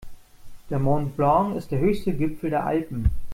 Der 0.71 0.79
Mont 0.79 1.15
Blanc 1.15 1.55
ist 1.57 1.69
der 1.69 1.77
höchste 1.77 2.11
Gipfel 2.13 2.49
der 2.49 2.65
Alpen. 2.65 3.11